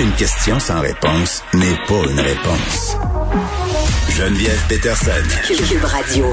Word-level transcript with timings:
Une 0.00 0.10
question 0.12 0.58
sans 0.58 0.80
réponse 0.80 1.44
n'est 1.54 1.76
pas 1.86 2.02
une 2.10 2.18
réponse. 2.18 2.96
Geneviève 4.10 4.60
Peterson. 4.68 5.10
Cube 5.46 5.84
Radio. 5.84 6.26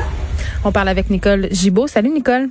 On 0.63 0.71
parle 0.71 0.89
avec 0.89 1.11
Nicole 1.11 1.47
Gibaud. 1.51 1.85
Salut 1.85 2.09
Nicole. 2.09 2.49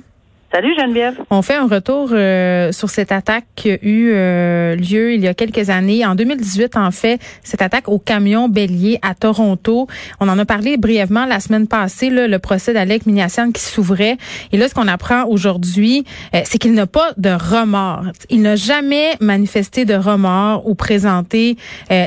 Salut 0.51 0.75
Geneviève. 0.77 1.15
On 1.29 1.41
fait 1.41 1.55
un 1.55 1.65
retour 1.65 2.09
euh, 2.11 2.73
sur 2.73 2.89
cette 2.89 3.13
attaque 3.13 3.45
qui 3.55 3.71
a 3.71 3.77
eu 3.81 4.11
euh, 4.11 4.75
lieu 4.75 5.13
il 5.13 5.21
y 5.21 5.27
a 5.29 5.33
quelques 5.33 5.69
années. 5.69 6.05
En 6.05 6.13
2018, 6.13 6.75
en 6.75 6.91
fait, 6.91 7.21
cette 7.41 7.61
attaque 7.61 7.87
au 7.87 7.99
camion 7.99 8.49
bélier 8.49 8.99
à 9.01 9.15
Toronto. 9.15 9.87
On 10.19 10.27
en 10.27 10.37
a 10.37 10.43
parlé 10.43 10.75
brièvement 10.75 11.25
la 11.25 11.39
semaine 11.39 11.67
passée, 11.67 12.09
là, 12.09 12.27
le 12.27 12.37
procès 12.37 12.73
d'Alec 12.73 13.05
Minissian 13.05 13.53
qui 13.53 13.61
s'ouvrait. 13.61 14.17
Et 14.51 14.57
là, 14.57 14.67
ce 14.67 14.73
qu'on 14.73 14.89
apprend 14.89 15.23
aujourd'hui, 15.23 16.03
euh, 16.35 16.41
c'est 16.43 16.57
qu'il 16.57 16.73
n'a 16.73 16.85
pas 16.85 17.13
de 17.15 17.29
remords. 17.29 18.11
Il 18.29 18.41
n'a 18.41 18.57
jamais 18.57 19.11
manifesté 19.21 19.85
de 19.85 19.93
remords 19.93 20.67
ou 20.67 20.75
présenté 20.75 21.55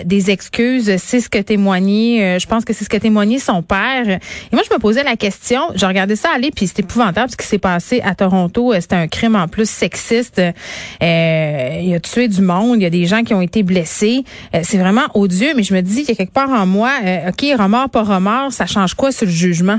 des 0.05 0.31
excuses. 0.31 0.97
C'est 0.99 1.21
ce 1.21 1.31
que 1.31 1.39
témoignait, 1.39 2.39
je 2.39 2.47
pense 2.47 2.65
que 2.65 2.73
c'est 2.73 2.85
ce 2.85 2.89
que 2.91 2.97
témoignait 2.97 3.39
son 3.39 3.63
père. 3.63 4.07
Et 4.07 4.21
moi, 4.53 4.63
je 4.69 4.75
me 4.75 4.79
posais 4.79 5.03
la 5.03 5.17
question, 5.17 5.61
j'ai 5.75 5.87
regardé 5.87 6.17
ça 6.17 6.29
aller, 6.35 6.51
puis 6.51 6.67
c'est 6.67 6.81
épouvantable 6.81 7.31
ce 7.31 7.37
qui 7.37 7.47
s'est 7.47 7.59
passé 7.59 8.01
à 8.05 8.15
Toronto 8.15 8.34
Toronto, 8.35 8.73
euh, 8.73 8.81
c'était 8.81 8.97
un 8.97 9.07
crime 9.07 9.37
en 9.37 9.47
plus 9.47 9.69
sexiste. 9.69 10.41
Euh, 10.41 11.79
il 11.81 11.95
a 11.95 12.01
tué 12.01 12.27
du 12.27 12.43
monde, 12.43 12.77
il 12.77 12.83
y 12.83 12.87
a 12.87 12.91
des 12.91 13.05
gens 13.05 13.23
qui 13.23 13.33
ont 13.33 13.41
été 13.41 13.63
blessés. 13.63 14.25
Euh, 14.55 14.61
c'est 14.63 14.79
vraiment 14.79 15.07
odieux, 15.15 15.53
mais 15.57 15.63
je 15.63 15.73
me 15.73 15.81
dis 15.81 16.01
qu'il 16.01 16.11
y 16.11 16.13
a 16.13 16.17
quelque 16.17 16.35
part 16.35 16.51
en 16.51 16.67
moi, 16.67 16.91
OK, 17.29 17.43
remords, 17.59 17.91
pas 17.91 18.03
remords, 18.03 18.51
ça 18.51 18.67
change 18.67 18.95
quoi 18.95 19.13
sur 19.13 19.27
le 19.27 19.33
jugement? 19.33 19.79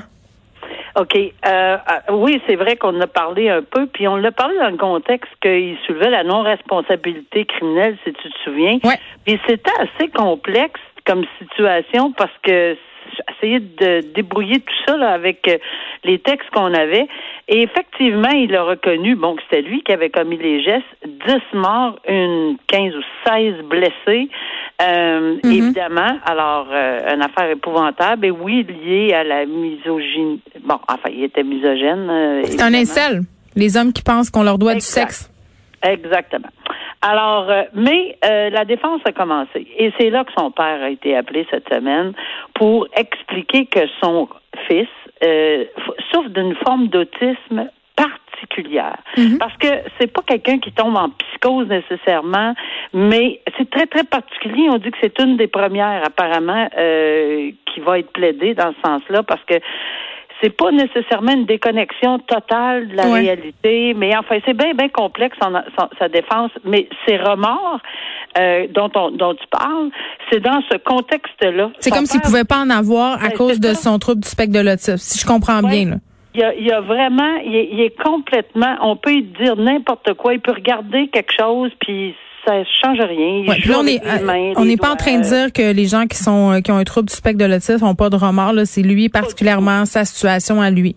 OK. 0.97 1.13
oui, 2.13 2.41
c'est 2.47 2.55
vrai 2.55 2.77
qu'on 2.77 2.99
a 3.01 3.07
parlé 3.07 3.49
un 3.49 3.61
peu, 3.61 3.85
puis 3.87 4.07
on 4.07 4.15
l'a 4.15 4.31
parlé 4.31 4.55
dans 4.57 4.69
le 4.69 4.77
contexte 4.77 5.31
qu'il 5.41 5.75
soulevait 5.85 6.09
la 6.09 6.23
non-responsabilité 6.23 7.43
criminelle, 7.43 7.97
si 8.05 8.13
tu 8.13 8.29
te 8.29 8.37
souviens. 8.45 8.79
Ouais. 8.85 8.97
Puis 9.25 9.37
c'était 9.45 9.71
assez 9.79 10.09
complexe 10.09 10.79
comme 11.05 11.25
situation 11.39 12.13
parce 12.13 12.31
que 12.43 12.77
essayer 13.37 13.59
de 13.59 14.01
débrouiller 14.13 14.59
tout 14.59 14.73
ça 14.87 14.97
là, 14.97 15.11
avec 15.11 15.47
euh, 15.47 15.57
les 16.03 16.19
textes 16.19 16.49
qu'on 16.51 16.73
avait. 16.73 17.07
Et 17.47 17.61
effectivement, 17.63 18.29
il 18.29 18.55
a 18.55 18.63
reconnu, 18.63 19.15
bon, 19.15 19.35
que 19.35 19.41
c'était 19.49 19.61
lui 19.61 19.81
qui 19.83 19.91
avait 19.91 20.09
commis 20.09 20.37
les 20.37 20.63
gestes. 20.63 20.85
10 21.05 21.35
morts, 21.53 21.99
une 22.07 22.57
15 22.67 22.95
ou 22.95 23.01
16 23.27 23.53
blessés. 23.69 24.29
Euh, 24.81 25.35
Mhm. 25.43 25.51
Évidemment, 25.51 26.17
alors, 26.25 26.67
euh, 26.71 27.13
une 27.15 27.21
affaire 27.21 27.49
épouvantable. 27.49 28.25
Et 28.25 28.31
oui, 28.31 28.63
liée 28.63 29.13
à 29.13 29.23
la 29.23 29.45
misogynie. 29.45 30.41
Bon, 30.63 30.77
enfin, 30.87 31.09
il 31.11 31.23
était 31.23 31.43
misogène. 31.43 32.09
euh, 32.09 32.41
C'est 32.45 32.61
un 32.61 32.73
incel. 32.73 33.21
Les 33.55 33.77
hommes 33.77 33.93
qui 33.93 34.01
pensent 34.03 34.29
qu'on 34.29 34.43
leur 34.43 34.57
doit 34.57 34.73
du 34.73 34.81
sexe. 34.81 35.31
Exactement. 35.81 36.49
Alors, 37.07 37.51
euh, 37.51 37.63
mais 37.73 38.17
euh, 38.25 38.49
la 38.49 38.65
défense 38.65 38.99
a 39.05 39.11
commencé. 39.11 39.67
Et 39.77 39.93
c'est 39.99 40.09
là 40.09 40.23
que 40.23 40.31
son 40.35 40.49
père 40.49 40.81
a 40.81 40.89
été 40.89 41.15
appelé 41.15 41.45
cette 41.51 41.71
semaine 41.71 42.13
pour 42.55 42.87
expliquer 42.97 43.67
que 43.67 43.81
son 44.01 44.27
fils 44.67 44.87
euh, 45.23 45.65
souffre 46.11 46.29
d'une 46.29 46.55
forme 46.55 46.87
d'autisme 46.87 47.69
particulière. 47.95 48.97
Parce 49.39 49.55
que 49.57 49.67
c'est 49.99 50.11
pas 50.11 50.21
quelqu'un 50.25 50.57
qui 50.57 50.71
tombe 50.71 50.97
en 50.97 51.09
psychose 51.09 51.67
nécessairement, 51.67 52.53
mais 52.93 53.39
c'est 53.57 53.69
très, 53.69 53.85
très 53.85 54.03
particulier. 54.03 54.67
On 54.69 54.77
dit 54.77 54.89
que 54.89 54.97
c'est 55.01 55.19
une 55.21 55.37
des 55.37 55.47
premières, 55.47 56.03
apparemment, 56.05 56.67
euh, 56.77 57.51
qui 57.67 57.79
va 57.81 57.99
être 57.99 58.11
plaidée 58.11 58.55
dans 58.55 58.73
ce 58.73 58.89
sens-là, 58.89 59.21
parce 59.23 59.43
que 59.45 59.55
c'est 60.41 60.55
pas 60.55 60.71
nécessairement 60.71 61.31
une 61.33 61.45
déconnexion 61.45 62.19
totale 62.19 62.89
de 62.89 62.95
la 62.95 63.13
réalité, 63.13 63.93
mais 63.95 64.15
enfin, 64.17 64.37
c'est 64.45 64.53
bien, 64.53 64.73
bien 64.73 64.89
complexe 64.89 65.37
son, 65.41 65.53
son- 65.77 65.89
sa 65.97 66.09
défense. 66.09 66.51
Mais 66.65 66.87
ces 67.07 67.17
remords 67.17 67.79
euh, 68.37 68.67
dont, 68.69 68.91
on, 68.95 69.11
dont 69.11 69.33
tu 69.33 69.45
parles, 69.49 69.89
c'est 70.29 70.39
dans 70.41 70.61
ce 70.69 70.77
contexte-là. 70.77 71.69
C'est 71.79 71.89
comme 71.91 72.05
s'il 72.05 72.21
pouvait 72.21 72.43
pas 72.43 72.59
en 72.59 72.69
avoir 72.69 73.13
à 73.23 73.29
Ben, 73.29 73.37
cause 73.37 73.59
de 73.59 73.69
ça. 73.69 73.89
son 73.91 73.99
trouble 73.99 74.21
du 74.21 74.27
spectre 74.29 74.53
de 74.53 74.59
l'autisme, 74.59 74.97
si 74.97 75.19
je 75.19 75.25
comprends 75.25 75.61
bien. 75.61 75.85
Là. 75.91 75.95
Il 76.33 76.41
y, 76.41 76.43
a, 76.43 76.53
il 76.53 76.65
y 76.67 76.71
a 76.71 76.81
vraiment, 76.81 77.37
il 77.45 77.55
est, 77.55 77.69
il 77.71 77.79
est 77.79 77.97
complètement, 78.03 78.75
on 78.81 78.97
peut 78.97 79.21
dire 79.39 79.55
n'importe 79.55 80.13
quoi, 80.15 80.33
il 80.33 80.41
peut 80.41 80.51
regarder 80.51 81.07
quelque 81.07 81.31
chose, 81.31 81.71
puis 81.79 82.13
ça 82.45 82.53
change 82.83 82.99
rien. 82.99 83.47
Ouais, 83.47 83.59
là, 83.65 83.77
on 83.79 83.87
est, 83.87 84.01
mains, 84.21 84.65
n'est 84.65 84.77
pas 84.77 84.91
en 84.91 84.95
train 84.95 85.17
de 85.17 85.23
dire 85.23 85.53
que 85.53 85.73
les 85.73 85.87
gens 85.87 86.05
qui 86.07 86.17
sont 86.17 86.51
euh, 86.51 86.59
qui 86.61 86.71
ont 86.71 86.77
un 86.77 86.83
trouble 86.83 87.07
du 87.09 87.15
spectre 87.15 87.39
de 87.39 87.45
l'autisme 87.45 87.83
n'ont 87.85 87.95
pas 87.95 88.09
de 88.09 88.15
remords. 88.15 88.53
C'est 88.65 88.81
lui 88.81 89.09
particulièrement 89.09 89.85
sa 89.85 90.05
situation 90.05 90.61
à 90.61 90.69
lui. 90.69 90.95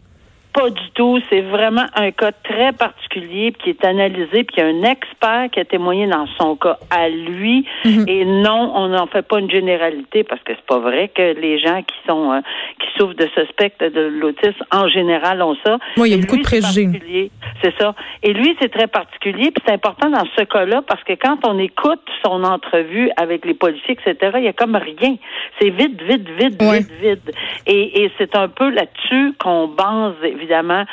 Pas 0.53 0.71
du 0.71 0.91
tout. 0.95 1.21
C'est 1.31 1.43
vraiment 1.43 1.87
un 1.95 2.11
cas 2.11 2.33
très 2.33 2.73
particulier 2.73 3.53
qui 3.63 3.71
est 3.71 3.85
analysé, 3.85 4.45
puis 4.45 4.57
il 4.57 4.59
y 4.59 4.63
a 4.63 4.67
un 4.67 4.83
expert 4.91 5.51
qui 5.53 5.61
a 5.61 5.65
témoigné 5.65 6.07
dans 6.07 6.27
son 6.39 6.57
cas 6.57 6.79
à 6.91 7.09
lui. 7.09 7.67
Mhm. 7.85 8.05
Et 8.09 8.25
non, 8.25 8.73
on 8.75 8.89
n'en 8.89 9.07
fait 9.07 9.23
pas 9.23 9.39
une 9.41 9.51
généralité 9.51 10.25
parce 10.25 10.43
que 10.43 10.53
c'est 10.55 10.67
pas 10.67 10.79
vrai 10.79 11.09
que 11.15 11.39
les 11.41 11.59
gens 11.59 11.83
qui 11.83 11.95
sont 12.09 12.33
euh, 12.33 12.41
qui 12.81 12.87
souffrent 12.99 13.15
de 13.15 13.29
ce 13.35 13.45
spectre 13.47 13.87
de 13.89 14.01
l'autisme 14.01 14.65
en 14.73 14.89
général 14.89 15.43
ont 15.43 15.57
ça. 15.65 15.79
Oui, 15.97 16.11
il 16.11 16.17
y 16.17 16.19
a 16.19 16.21
beaucoup 16.21 16.37
de 16.39 16.43
préjugés. 16.43 17.31
C'est 17.63 17.75
ça. 17.79 17.95
Et 18.23 18.33
lui, 18.33 18.57
c'est 18.61 18.73
très 18.73 18.87
particulier, 18.87 19.51
puis 19.51 19.63
c'est 19.67 19.73
important 19.75 20.11
dans 20.11 20.25
ce 20.37 20.45
cas-là 20.45 20.83
parce 20.87 21.03
que 21.05 21.13
quand 21.15 21.39
on 21.47 21.59
écoute 21.59 22.01
son 22.25 22.43
entrevue 22.45 23.11
avec 23.17 23.45
les 23.45 23.55
policiers, 23.55 23.97
etc., 23.99 24.33
il 24.39 24.45
y 24.45 24.49
a 24.49 24.53
comme 24.53 24.77
rien. 24.77 25.17
C'est 25.61 25.71
vide, 25.71 26.01
vide, 26.03 26.29
vide, 26.39 26.63
Ouais. 26.63 26.79
vide, 26.81 26.91
vide. 27.01 27.31
Et, 27.67 28.03
et 28.05 28.13
c'est 28.19 28.35
un 28.37 28.49
peu 28.49 28.71
là-dessus 28.71 29.35
qu'on 29.39 29.69
base 29.69 30.15
évidemment 30.39 30.85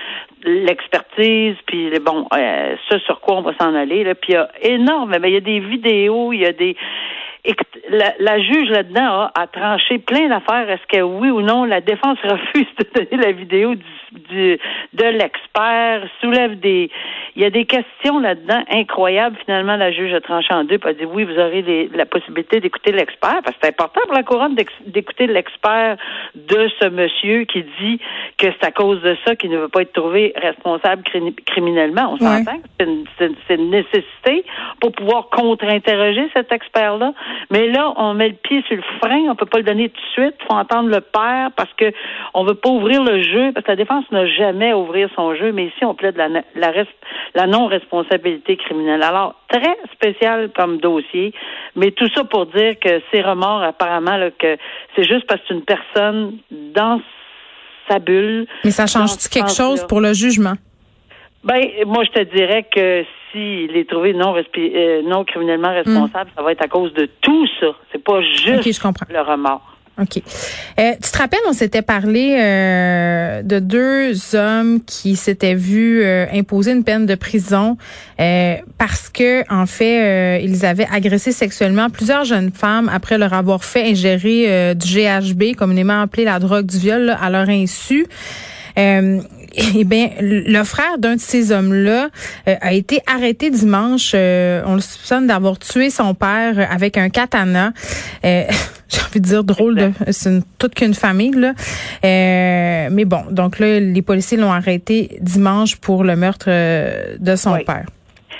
l'expertise, 0.43 1.55
puis 1.65 1.91
bon, 1.99 2.27
euh, 2.33 2.75
ce 2.89 2.99
sur 2.99 3.19
quoi 3.21 3.37
on 3.37 3.41
va 3.41 3.53
s'en 3.59 3.73
aller. 3.73 4.03
Là. 4.03 4.15
Puis 4.15 4.33
il 4.33 4.35
y 4.35 4.37
a 4.37 4.49
énorme, 4.61 5.15
mais 5.19 5.29
il 5.29 5.33
y 5.33 5.37
a 5.37 5.41
des 5.41 5.59
vidéos, 5.59 6.33
il 6.33 6.41
y 6.41 6.45
a 6.45 6.51
des 6.51 6.75
Écoute, 7.47 7.67
la, 7.89 8.13
la 8.19 8.39
juge 8.39 8.69
là-dedans 8.69 9.05
a, 9.05 9.31
a 9.35 9.47
tranché 9.47 9.99
plein 9.99 10.27
d'affaires. 10.29 10.69
Est-ce 10.69 10.85
que 10.87 11.01
oui 11.03 11.29
ou 11.29 11.41
non, 11.41 11.63
la 11.65 11.79
défense 11.81 12.17
refuse 12.23 12.67
de 12.79 12.85
donner 13.03 13.23
la 13.23 13.31
vidéo 13.31 13.75
du, 13.75 13.83
du- 14.29 14.59
de 14.93 15.03
l'expert, 15.05 16.01
soulève 16.21 16.59
des... 16.59 16.89
Il 17.35 17.41
y 17.41 17.45
a 17.45 17.49
des 17.49 17.65
questions 17.65 18.19
là-dedans 18.19 18.63
incroyables. 18.71 19.35
Finalement, 19.45 19.75
la 19.75 19.91
juge 19.91 20.13
a 20.13 20.21
tranché 20.21 20.53
en 20.53 20.63
deux, 20.63 20.77
puis 20.77 20.89
a 20.89 20.93
dit 20.93 21.05
oui, 21.05 21.23
vous 21.25 21.37
aurez 21.37 21.61
les- 21.61 21.89
la 21.93 22.05
possibilité 22.05 22.59
d'écouter 22.61 22.91
l'expert, 22.93 23.41
parce 23.43 23.55
que 23.57 23.61
c'est 23.61 23.69
important 23.69 24.01
pour 24.05 24.13
la 24.15 24.23
couronne 24.23 24.55
d'écouter 24.87 25.27
l'expert 25.27 25.97
de 26.35 26.69
ce 26.79 26.87
monsieur 26.89 27.43
qui 27.43 27.63
dit 27.81 27.99
que 28.37 28.47
c'est 28.47 28.65
à 28.65 28.71
cause 28.71 29.01
de 29.01 29.15
ça 29.25 29.35
qu'il 29.35 29.51
ne 29.51 29.57
veut 29.57 29.67
pas 29.69 29.81
être 29.81 29.93
trouvé 29.93 30.33
responsable 30.35 31.03
cri- 31.03 31.35
criminellement. 31.45 32.13
On 32.13 32.17
s'entend 32.45 32.57
que 32.57 32.67
c'est 32.79 33.25
une, 33.25 33.35
une 33.49 33.69
nécessité 33.69 34.45
pour 34.79 34.91
pouvoir 34.93 35.29
contre-interroger 35.29 36.27
cet 36.33 36.51
expert-là. 36.51 37.13
Mais 37.51 37.67
là, 37.67 37.93
on 37.97 38.13
met 38.13 38.29
le 38.29 38.35
pied 38.35 38.63
sur 38.67 38.75
le 38.75 38.83
frein, 39.01 39.29
on 39.29 39.35
peut 39.35 39.45
pas 39.45 39.59
le 39.59 39.63
donner 39.63 39.89
tout 39.89 40.01
de 40.01 40.23
suite, 40.23 40.35
faut 40.47 40.55
entendre 40.55 40.89
le 40.89 41.01
père 41.01 41.49
parce 41.55 41.71
que 41.77 41.91
on 42.33 42.43
veut 42.43 42.55
pas 42.55 42.69
ouvrir 42.69 43.03
le 43.03 43.21
jeu, 43.21 43.51
parce 43.53 43.65
que 43.65 43.71
la 43.71 43.77
défense 43.77 44.05
n'a 44.11 44.25
jamais 44.27 44.71
à 44.71 44.77
ouvrir 44.77 45.09
son 45.15 45.35
jeu, 45.35 45.51
mais 45.51 45.65
ici, 45.65 45.83
on 45.83 45.95
plaide 45.95 46.17
la, 46.17 46.27
la, 46.29 46.71
la 47.33 47.47
non-responsabilité 47.47 48.57
criminelle. 48.57 49.03
Alors, 49.03 49.35
très 49.49 49.77
spécial 49.93 50.49
comme 50.55 50.77
dossier, 50.77 51.33
mais 51.75 51.91
tout 51.91 52.09
ça 52.15 52.23
pour 52.23 52.45
dire 52.47 52.79
que 52.79 53.01
ces 53.11 53.21
remords, 53.21 53.63
apparemment, 53.63 54.17
là, 54.17 54.31
que 54.31 54.57
c'est 54.95 55.03
juste 55.03 55.25
parce 55.27 55.41
que 55.41 55.47
c'est 55.49 55.53
une 55.53 55.65
personne 55.65 56.37
dans 56.51 57.01
sa 57.89 57.99
bulle. 57.99 58.47
Mais 58.63 58.71
ça 58.71 58.87
change-tu 58.87 59.29
quelque 59.29 59.51
chose 59.51 59.85
pour 59.87 60.01
le 60.01 60.13
jugement? 60.13 60.53
Ben, 61.43 61.61
moi, 61.85 62.03
je 62.03 62.09
te 62.09 62.35
dirais 62.35 62.65
que 62.73 63.05
s'il 63.35 63.75
est 63.75 63.89
trouvé 63.89 64.13
non, 64.13 64.33
euh, 64.35 65.01
non 65.03 65.25
criminellement 65.25 65.73
responsable, 65.73 66.29
ça 66.35 66.41
va 66.41 66.53
être 66.53 66.63
à 66.63 66.67
cause 66.67 66.93
de 66.93 67.09
tout 67.21 67.47
ça. 67.59 67.67
C'est 67.91 68.03
pas 68.03 68.21
juste. 68.21 68.59
Ok, 68.59 68.71
je 68.71 68.79
comprends. 68.79 69.05
le 69.09 69.21
remords. 69.21 69.75
OK. 70.01 70.21
Euh, 70.77 70.91
tu 71.01 71.11
te 71.11 71.17
rappelles, 71.17 71.39
on 71.47 71.53
s'était 71.53 71.81
parlé 71.81 72.37
euh, 72.37 73.41
de 73.43 73.59
deux 73.59 74.35
hommes 74.35 74.83
qui 74.85 75.15
s'étaient 75.15 75.55
vus 75.55 76.03
euh, 76.03 76.25
imposer 76.33 76.73
une 76.73 76.83
peine 76.83 77.05
de 77.05 77.15
prison 77.15 77.77
parce 78.77 79.09
que, 79.09 79.49
en 79.51 79.65
fait, 79.65 80.41
ils 80.43 80.65
avaient 80.65 80.87
agressé 80.91 81.31
sexuellement 81.31 81.89
plusieurs 81.89 82.25
jeunes 82.25 82.51
femmes 82.51 82.89
après 82.93 83.17
leur 83.17 83.33
avoir 83.33 83.63
fait 83.63 83.89
ingérer 83.89 84.73
du 84.75 84.87
GHB, 84.87 85.55
communément 85.57 86.01
appelé 86.01 86.25
la 86.25 86.39
drogue 86.39 86.65
du 86.65 86.77
viol, 86.77 87.03
là, 87.03 87.17
à 87.21 87.29
leur 87.29 87.49
insu. 87.49 88.05
Euh, 88.77 89.21
eh 89.57 89.83
bien, 89.83 90.09
le 90.19 90.63
frère 90.63 90.97
d'un 90.97 91.15
de 91.15 91.21
ces 91.21 91.51
hommes-là 91.51 92.09
euh, 92.47 92.55
a 92.61 92.73
été 92.73 93.01
arrêté 93.07 93.49
dimanche. 93.49 94.11
Euh, 94.13 94.61
on 94.65 94.75
le 94.75 94.81
soupçonne 94.81 95.27
d'avoir 95.27 95.57
tué 95.59 95.89
son 95.89 96.13
père 96.13 96.67
avec 96.71 96.97
un 96.97 97.09
katana. 97.09 97.71
Euh, 98.25 98.43
j'ai 98.89 99.01
envie 99.01 99.21
de 99.21 99.25
dire 99.25 99.43
drôle, 99.43 99.75
de, 99.75 99.91
c'est 100.11 100.29
une, 100.29 100.43
toute 100.57 100.75
qu'une 100.75 100.93
famille 100.93 101.31
là. 101.31 101.53
mais 102.03 103.05
bon, 103.05 103.23
donc 103.31 103.59
là, 103.59 103.79
les 103.79 104.01
policiers 104.01 104.37
l'ont 104.37 104.51
arrêté 104.51 105.17
dimanche 105.21 105.77
pour 105.77 106.03
le 106.03 106.15
meurtre 106.15 106.49
de 107.17 107.35
son 107.35 107.57
père. 107.65 107.85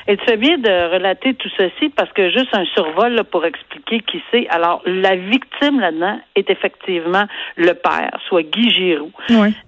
Et 0.08 0.18
tu 0.18 0.26
fais 0.26 0.38
bien 0.38 0.60
de 0.60 0.94
relater 0.94 1.34
tout 1.34 1.50
ceci 1.58 1.90
parce 1.90 2.12
que 2.14 2.30
juste 2.30 2.54
un 2.54 2.66
survol 2.66 3.24
pour 3.32 3.44
expliquer 3.44 4.02
qui 4.02 4.22
c'est. 4.32 4.48
Alors, 4.50 4.84
la 4.86 5.16
victime 5.16 5.80
là-dedans 5.80 6.20
est 6.36 6.48
effectivement 6.50 7.26
le 7.56 7.74
père, 7.74 8.12
soit 8.28 8.44
Guy 8.44 8.70
Giroux. 8.70 9.12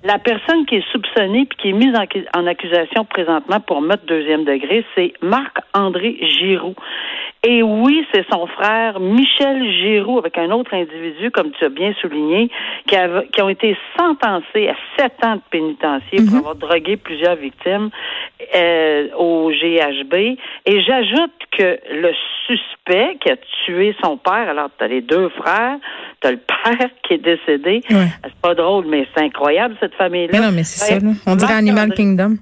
La 0.03 0.19
personne 0.19 0.65
qui 0.67 0.75
est 0.75 0.91
soupçonnée 0.91 1.45
puis 1.45 1.57
qui 1.57 1.69
est 1.69 1.73
mise 1.73 1.95
en, 2.35 2.45
accusation 2.45 3.03
présentement 3.05 3.59
pour 3.59 3.81
meurtre 3.81 4.05
deuxième 4.05 4.45
degré, 4.45 4.85
c'est 4.93 5.13
Marc-André 5.21 6.17
Giroux. 6.21 6.75
Et 7.43 7.61
oui, 7.61 8.05
c'est 8.11 8.25
son 8.31 8.47
frère 8.47 8.99
Michel 8.99 9.63
Giroux 9.71 10.17
avec 10.17 10.37
un 10.37 10.49
autre 10.51 10.73
individu, 10.73 11.29
comme 11.31 11.51
tu 11.51 11.63
as 11.65 11.69
bien 11.69 11.93
souligné, 12.01 12.49
qui, 12.87 12.95
a, 12.95 13.23
qui 13.31 13.41
ont 13.41 13.49
été 13.49 13.77
sentencés 13.97 14.67
à 14.69 14.75
sept 14.97 15.13
ans 15.23 15.35
de 15.35 15.41
pénitencier 15.51 16.17
pour 16.19 16.33
mhm. 16.33 16.39
avoir 16.39 16.55
drogué 16.55 16.97
plusieurs 16.97 17.35
victimes 17.35 17.89
euh, 18.55 19.07
au 19.17 19.51
GHB. 19.51 20.13
Et 20.65 20.81
j'ajoute 20.81 21.31
que 21.51 21.77
le 21.91 22.11
suspect 22.47 23.17
qui 23.21 23.29
a 23.29 23.37
tué 23.65 23.95
son 24.03 24.17
père, 24.17 24.49
alors 24.49 24.69
tu 24.77 24.83
as 24.83 24.87
les 24.87 25.01
deux 25.01 25.29
frères, 25.29 25.77
tu 26.21 26.27
as 26.27 26.31
le 26.31 26.37
père 26.39 26.89
qui 27.03 27.13
est 27.13 27.23
décédé. 27.23 27.81
C'est 27.87 28.41
pas 28.41 28.55
drôle, 28.55 28.85
mais 28.87 29.07
c'est 29.15 29.23
incroyable 29.23 29.75
cette 29.79 29.93
famille-là. 29.95 30.31
Mais 30.33 30.45
non, 30.45 30.51
mais 30.51 30.63
c'est 30.63 30.93
ça. 30.93 30.99
On 31.27 31.35
dirait 31.35 31.53
Animal 31.53 31.93
Kingdom. 31.93 32.37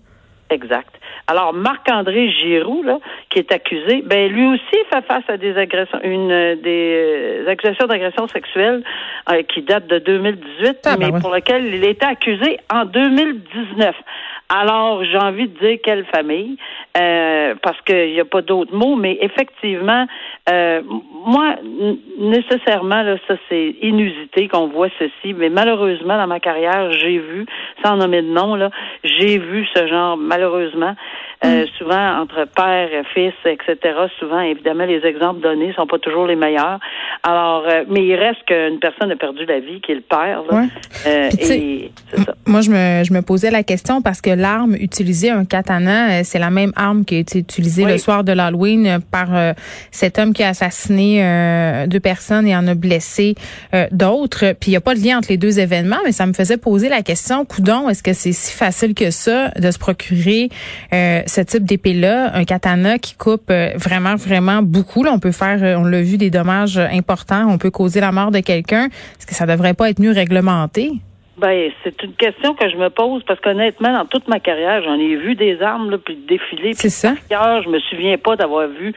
Exact. 0.50 0.95
Alors, 1.27 1.54
Marc-André 1.54 2.30
Giroux, 2.30 2.83
là, 2.83 3.00
qui 3.30 3.39
est 3.39 3.51
accusé, 3.51 4.04
ben 4.06 4.31
lui 4.31 4.45
aussi 4.45 4.77
fait 4.92 5.04
face 5.07 5.24
à 5.27 5.38
des 5.38 5.57
agressions, 5.57 6.00
une 6.04 6.56
des 6.62 7.44
euh, 7.45 7.50
accusations 7.50 7.88
d'agression 7.88 8.27
sexuelle 8.27 8.83
euh, 9.31 9.42
qui 9.44 9.63
datent 9.63 9.88
de 9.88 9.98
2018, 9.98 10.77
ah, 10.86 10.98
ben 10.98 11.12
mais 11.12 11.19
pour 11.19 11.33
lesquelles 11.33 11.66
il 11.66 11.83
était 11.83 12.06
accusé 12.06 12.60
en 12.72 12.86
2019. 12.86 13.95
Alors, 14.48 15.04
j'ai 15.04 15.18
envie 15.18 15.48
de 15.48 15.57
dire 15.57 15.80
quelle 15.83 16.06
famille, 16.06 16.57
euh, 16.95 17.56
parce 17.63 17.81
qu'il 17.81 18.12
n'y 18.12 18.19
a 18.19 18.25
pas 18.25 18.44
d'autres 18.44 18.75
mots, 18.75 18.95
mais 18.95 19.18
effectivement, 19.19 20.06
euh, 20.51 20.83
moi, 21.25 21.56
nécessairement, 22.19 23.01
là, 23.01 23.18
ça 23.27 23.36
c'est 23.50 23.75
inusité 23.81 24.48
qu'on 24.48 24.68
voit 24.68 24.89
ceci, 25.00 25.33
mais 25.33 25.50
malheureusement, 25.50 26.16
dans 26.18 26.27
ma 26.27 26.39
carrière, 26.39 26.92
j'ai 26.92 27.18
vu, 27.18 27.48
sans 27.83 27.98
nommer 27.98 28.22
de 28.22 28.27
nom, 28.27 28.54
là, 28.54 28.69
j'ai 29.04 29.39
vu 29.39 29.66
ce 29.75 29.88
genre, 29.88 30.16
malheureusement, 30.16 30.95
euh, 31.45 31.65
souvent 31.77 32.21
entre 32.21 32.45
père, 32.56 32.89
fils, 33.13 33.33
etc. 33.45 33.77
Souvent, 34.19 34.42
évidemment, 34.42 34.86
les 34.86 35.06
exemples 35.06 35.42
donnés 35.42 35.74
sont 35.74 35.88
pas 35.88 36.00
toujours 36.00 36.25
les 36.25 36.36
meilleurs. 36.36 36.80
Alors, 37.24 37.63
euh, 37.68 37.83
mais 37.89 38.06
il 38.06 38.15
reste 38.15 38.44
qu'une 38.45 38.80
personne 38.80 39.12
a 39.12 39.15
perdu 39.15 39.45
la 39.45 39.59
vie, 39.59 39.81
qui 39.81 39.92
est 39.92 39.95
le 39.95 40.01
père. 40.01 40.44
Euh, 41.07 41.30
et 41.39 41.92
Moi, 42.45 42.62
je 42.62 42.69
me, 42.69 43.03
je 43.03 43.13
me 43.13 43.21
posais 43.21 43.51
la 43.51 43.63
question 43.63 44.01
parce 44.01 44.21
que 44.21 44.30
l'arme 44.30 44.75
utilisée, 44.75 45.30
un 45.30 45.45
katana, 45.45 46.24
c'est 46.24 46.39
la 46.39 46.50
même 46.50 46.71
arme 46.75 47.06
qui 47.06 47.15
a 47.15 47.19
été 47.19 47.39
utilisée 47.39 47.86
le 47.86 47.98
soir 47.98 48.24
de 48.24 48.31
l'Halloween 48.31 49.00
par 49.12 49.27
cet 49.91 50.19
homme 50.19 50.33
qui 50.33 50.44
a 50.44 50.50
assassiné 50.50 51.86
deux 51.88 52.00
personnes 52.00 52.48
et 52.48 52.56
en 52.56 52.68
a 52.68 52.75
blessé 52.75 53.36
d'autres. 53.91 54.53
Puis 54.59 54.69
il 54.69 54.71
n'y 54.71 54.77
a 54.77 54.81
pas 54.81 54.95
de 54.95 55.00
lien 55.00 55.18
entre 55.18 55.30
les 55.30 55.38
deux 55.38 55.59
événements, 55.59 56.00
mais 56.06 56.12
ça 56.12 56.25
me 56.25 56.33
faisait 56.33 56.57
poser 56.57 56.89
la 56.89 57.01
question, 57.01 57.45
coudon, 57.45 57.89
est-ce 57.89 58.03
que 58.03 58.13
c'est 58.13 58.31
si 58.31 58.53
facile 58.53 58.94
que 58.94 59.12
ça 59.12 59.50
de 59.50 59.71
se 59.71 59.80
procurer 59.80 60.50
ce 61.36 61.42
type 61.42 61.66
d'épée-là, 61.66 62.32
un 62.34 62.46
katana 62.46 62.98
qui 62.98 63.16
coupe 63.16 63.50
euh, 63.50 63.72
vraiment, 63.76 64.16
vraiment 64.16 64.62
beaucoup. 64.62 65.04
Là, 65.04 65.12
on 65.14 65.20
peut 65.20 65.34
faire, 65.34 65.62
euh, 65.62 65.76
on 65.76 65.84
l'a 65.84 66.02
vu, 66.02 66.18
des 66.18 66.30
dommages 66.30 66.78
importants. 66.78 67.48
On 67.50 67.58
peut 67.58 67.72
causer 67.72 68.00
la 68.00 68.14
mort 68.14 68.32
de 68.32 68.40
quelqu'un. 68.40 68.86
Est-ce 68.86 69.28
que 69.28 69.36
ça 69.36 69.46
devrait 69.46 69.74
pas 69.74 69.90
être 69.90 70.00
mieux 70.00 70.12
réglementé? 70.12 70.92
Ben, 71.38 71.70
c'est 71.84 72.02
une 72.02 72.14
question 72.14 72.54
que 72.54 72.70
je 72.70 72.78
me 72.78 72.90
pose 72.90 73.22
parce 73.28 73.42
qu'honnêtement, 73.42 73.92
dans 73.92 74.06
toute 74.06 74.30
ma 74.30 74.40
carrière, 74.40 74.82
j'en 74.84 74.98
ai 74.98 75.18
vu 75.18 75.36
des 75.36 75.62
armes 75.62 75.92
là, 75.92 75.98
puis 75.98 76.16
défiler. 76.16 76.72
C'est 76.74 76.90
ça. 76.90 77.14
je 77.30 77.70
me 77.70 77.80
souviens 77.80 78.18
pas 78.18 78.38
d'avoir 78.38 78.70
vu 78.70 78.94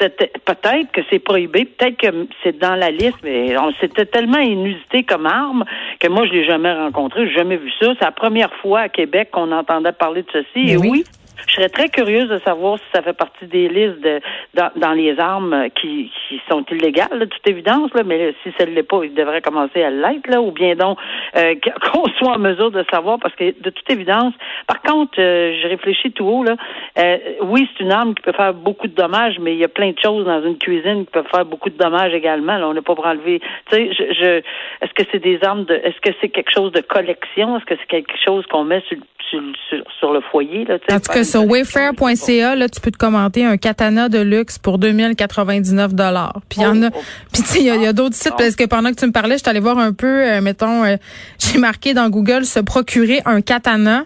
cette. 0.00 0.16
Peut-être 0.46 0.90
que 0.92 1.02
c'est 1.10 1.18
prohibé, 1.18 1.66
peut-être 1.66 1.98
que 1.98 2.26
c'est 2.42 2.58
dans 2.58 2.74
la 2.74 2.90
liste, 2.90 3.18
mais 3.22 3.54
c'était 3.82 4.06
tellement 4.06 4.38
inusité 4.38 5.02
comme 5.02 5.26
arme 5.26 5.66
que 6.00 6.08
moi 6.08 6.24
je 6.24 6.32
l'ai 6.32 6.46
jamais 6.46 6.72
rencontré, 6.72 7.28
j'ai 7.28 7.34
jamais 7.34 7.58
vu 7.58 7.70
ça. 7.78 7.92
C'est 7.98 8.04
la 8.06 8.12
première 8.12 8.54
fois 8.62 8.80
à 8.80 8.88
Québec 8.88 9.28
qu'on 9.30 9.52
entendait 9.52 9.92
parler 9.92 10.22
de 10.22 10.28
ceci. 10.32 10.70
Et 10.70 10.78
oui 10.78 11.04
je 11.48 11.54
serais 11.54 11.68
très 11.68 11.88
curieuse 11.88 12.28
de 12.28 12.40
savoir 12.44 12.78
si 12.78 12.84
ça 12.94 13.02
fait 13.02 13.12
partie 13.12 13.46
des 13.46 13.68
listes 13.68 14.00
de, 14.00 14.20
dans, 14.54 14.92
les 14.92 15.18
armes 15.18 15.68
qui, 15.80 16.10
qui 16.28 16.40
sont 16.50 16.64
illégales, 16.70 17.18
de 17.18 17.24
toute 17.24 17.46
évidence, 17.46 17.92
là, 17.94 18.02
mais 18.04 18.34
si 18.42 18.52
ça 18.58 18.66
ne 18.66 18.72
l'est 18.72 18.82
pas, 18.82 19.04
il 19.04 19.14
devrait 19.14 19.42
commencer 19.42 19.82
à 19.82 19.90
l'être, 19.90 20.28
là, 20.28 20.40
ou 20.40 20.50
bien 20.52 20.74
donc 20.74 20.98
euh, 21.36 21.54
qu'on 21.92 22.08
soit 22.18 22.36
en 22.36 22.38
mesure 22.38 22.70
de 22.70 22.84
savoir, 22.90 23.18
parce 23.18 23.34
que 23.34 23.44
de 23.60 23.70
toute 23.70 23.90
évidence, 23.90 24.34
par 24.66 24.82
contre, 24.82 25.14
euh, 25.18 25.58
je 25.62 25.68
réfléchis 25.68 26.12
tout 26.12 26.26
haut, 26.26 26.44
là, 26.44 26.56
euh, 26.98 27.18
oui, 27.42 27.68
c'est 27.72 27.84
une 27.84 27.92
arme 27.92 28.14
qui 28.14 28.22
peut 28.22 28.32
faire 28.32 28.54
beaucoup 28.54 28.86
de 28.86 28.94
dommages, 28.94 29.38
mais 29.40 29.54
il 29.54 29.58
y 29.58 29.64
a 29.64 29.68
plein 29.68 29.90
de 29.90 29.98
choses 30.02 30.24
dans 30.24 30.42
une 30.42 30.58
cuisine 30.58 31.04
qui 31.04 31.12
peuvent 31.12 31.28
faire 31.30 31.44
beaucoup 31.44 31.70
de 31.70 31.76
dommages 31.76 32.14
également. 32.14 32.56
Là, 32.56 32.68
on 32.68 32.74
n'est 32.74 32.82
pas 32.82 32.94
pour 32.94 33.06
enlever. 33.06 33.40
Tu 33.70 33.76
sais, 33.76 33.92
je, 33.92 34.14
je 34.14 34.42
est-ce 34.80 34.92
que 34.94 35.02
c'est 35.10 35.22
des 35.22 35.38
armes 35.42 35.64
de, 35.64 35.74
est-ce 35.74 36.00
que 36.00 36.14
c'est 36.20 36.28
quelque 36.28 36.52
chose 36.52 36.72
de 36.72 36.80
collection, 36.80 37.56
est-ce 37.56 37.64
que 37.64 37.74
c'est 37.80 37.88
quelque 37.88 38.14
chose 38.24 38.44
qu'on 38.46 38.64
met 38.64 38.82
sur, 38.88 38.98
sur, 39.30 39.84
sur, 39.98 40.12
le 40.12 40.20
foyer, 40.20 40.64
là, 40.64 40.74
en 40.90 41.00
tout 41.00 41.12
cas, 41.24 41.30
sur 41.30 41.46
wayfair.ca, 41.46 42.54
là, 42.54 42.68
tu 42.68 42.80
peux 42.80 42.90
te 42.90 42.96
commenter 42.96 43.44
un 43.44 43.56
katana 43.56 44.08
de 44.08 44.18
luxe 44.18 44.58
pour 44.58 44.78
2099 44.78 45.94
dollars. 45.94 46.40
Puis 46.48 46.60
il 46.60 46.64
y 46.64 46.66
en 46.66 46.82
a, 46.82 46.88
oh, 46.88 46.96
oh. 46.96 47.02
puis 47.32 47.42
tu 47.42 47.48
sais, 47.48 47.60
il 47.60 47.66
y 47.66 47.86
a, 47.86 47.92
d'autres 47.92 48.16
sites 48.16 48.34
parce 48.36 48.56
que 48.56 48.64
pendant 48.64 48.90
que 48.90 48.96
tu 48.96 49.06
me 49.06 49.12
parlais, 49.12 49.34
je 49.34 49.42
suis 49.42 49.48
allée 49.48 49.60
voir 49.60 49.78
un 49.78 49.92
peu, 49.92 50.06
euh, 50.06 50.40
mettons, 50.40 50.84
euh, 50.84 50.96
j'ai 51.38 51.58
marqué 51.58 51.94
dans 51.94 52.08
Google 52.08 52.44
se 52.44 52.60
procurer 52.60 53.22
un 53.24 53.40
katana 53.40 54.04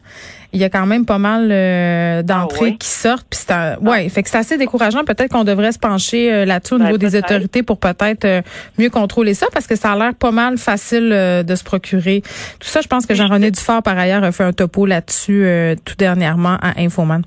il 0.52 0.60
y 0.60 0.64
a 0.64 0.70
quand 0.70 0.86
même 0.86 1.04
pas 1.04 1.18
mal 1.18 1.48
euh, 1.50 2.22
d'entrées 2.22 2.72
ah 2.74 2.76
qui 2.78 2.88
sortent. 2.88 3.26
Puis 3.28 3.40
c'est 3.46 3.54
ouais, 3.82 4.04
ah. 4.06 4.08
fait 4.08 4.22
que 4.22 4.30
c'est 4.30 4.38
assez 4.38 4.56
décourageant. 4.56 5.04
Peut-être 5.04 5.30
qu'on 5.30 5.44
devrait 5.44 5.72
se 5.72 5.78
pencher 5.78 6.32
euh, 6.32 6.44
là-dessus 6.44 6.74
au 6.74 6.78
ben, 6.78 6.86
niveau 6.86 6.98
des 6.98 7.16
autorités 7.16 7.62
pour 7.62 7.78
peut-être 7.78 8.24
euh, 8.24 8.42
mieux 8.78 8.90
contrôler 8.90 9.34
ça, 9.34 9.46
parce 9.52 9.66
que 9.66 9.76
ça 9.76 9.92
a 9.92 9.98
l'air 9.98 10.14
pas 10.14 10.30
mal 10.30 10.58
facile 10.58 11.10
de 11.10 11.54
se 11.54 11.64
procurer. 11.64 12.22
Tout 12.60 12.68
ça, 12.68 12.80
je 12.80 12.88
pense 12.88 13.06
que 13.06 13.14
Jean-René 13.14 13.50
Dufort, 13.50 13.82
par 13.82 13.98
ailleurs, 13.98 14.24
a 14.24 14.32
fait 14.32 14.44
un 14.44 14.52
topo 14.52 14.86
là-dessus 14.86 15.46
tout 15.84 15.94
dernièrement 15.96 16.56
à 16.62 16.80
Infoman. 16.80 17.22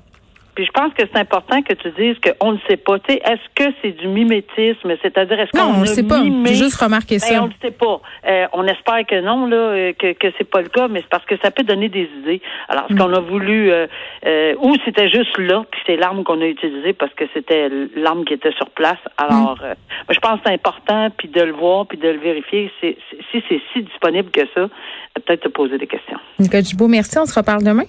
Puis 0.54 0.66
je 0.66 0.70
pense 0.70 0.92
que 0.92 1.02
c'est 1.10 1.18
important 1.18 1.62
que 1.62 1.72
tu 1.72 1.90
dises 1.92 2.16
qu'on 2.20 2.52
ne 2.52 2.58
sait 2.68 2.76
pas. 2.76 2.98
Tu 2.98 3.14
sais, 3.14 3.22
est-ce 3.24 3.48
que 3.54 3.74
c'est 3.80 3.92
du 3.92 4.06
mimétisme, 4.06 4.92
c'est-à-dire 5.00 5.40
est-ce 5.40 5.50
qu'on 5.50 5.72
non, 5.72 5.78
on 5.78 5.80
ne 5.80 5.86
sait 5.86 6.02
pas. 6.02 6.22
J'ai 6.44 6.54
juste 6.54 6.76
remarqué 6.76 7.16
ben, 7.16 7.20
ça. 7.20 7.42
on 7.42 7.46
ne 7.46 7.52
sait 7.62 7.70
pas. 7.70 8.00
Euh, 8.28 8.46
on 8.52 8.66
espère 8.66 9.06
que 9.06 9.20
non, 9.22 9.46
là, 9.46 9.56
euh, 9.56 9.92
que 9.98 10.12
que 10.12 10.28
c'est 10.36 10.48
pas 10.48 10.60
le 10.60 10.68
cas, 10.68 10.88
mais 10.88 11.00
c'est 11.00 11.08
parce 11.08 11.24
que 11.24 11.36
ça 11.42 11.50
peut 11.50 11.62
donner 11.62 11.88
des 11.88 12.08
idées. 12.20 12.42
Alors, 12.68 12.84
ce 12.88 12.94
mm. 12.94 12.98
qu'on 12.98 13.14
a 13.14 13.20
voulu, 13.20 13.72
euh, 13.72 13.86
euh, 14.26 14.54
ou 14.60 14.74
c'était 14.84 15.08
juste 15.08 15.38
là, 15.38 15.64
puis 15.70 15.80
c'est 15.86 15.96
l'arme 15.96 16.22
qu'on 16.22 16.40
a 16.42 16.46
utilisée 16.46 16.92
parce 16.92 17.14
que 17.14 17.24
c'était 17.32 17.70
l'arme 17.96 18.26
qui 18.26 18.34
était 18.34 18.52
sur 18.52 18.68
place. 18.70 19.00
Alors, 19.16 19.56
mm. 19.56 20.12
je 20.12 20.18
pense 20.20 20.34
que 20.40 20.40
c'est 20.46 20.54
important, 20.54 21.08
puis 21.16 21.28
de 21.28 21.40
le 21.40 21.52
voir, 21.52 21.86
puis 21.86 21.96
de 21.96 22.08
le 22.08 22.18
vérifier. 22.18 22.70
si 22.82 22.96
c'est 23.32 23.60
si 23.72 23.82
disponible 23.82 24.30
que 24.30 24.42
ça, 24.54 24.68
peut-être 25.14 25.44
te 25.44 25.48
poser 25.48 25.78
des 25.78 25.86
questions. 25.86 26.18
Nicole 26.38 26.62
Gibault, 26.62 26.88
merci. 26.88 27.18
On 27.18 27.24
se 27.24 27.34
reparle 27.34 27.62
demain. 27.64 27.84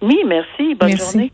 Oui, 0.00 0.18
merci. 0.26 0.74
Bonne 0.74 0.96
journée. 0.96 1.32